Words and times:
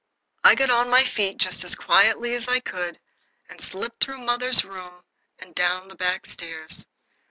I 0.43 0.55
got 0.55 0.71
on 0.71 0.89
my 0.89 1.05
feet 1.05 1.37
just 1.37 1.63
as 1.63 1.75
quietly 1.75 2.33
as 2.33 2.47
I 2.47 2.59
could, 2.59 2.99
and 3.47 3.61
slipped 3.61 4.03
through 4.03 4.17
mother's 4.25 4.65
room 4.65 5.03
and 5.37 5.53
down 5.53 5.89
the 5.89 5.95
back 5.95 6.25
stairs. 6.25 6.87